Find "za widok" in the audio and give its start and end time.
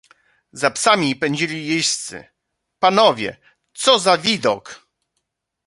3.99-4.87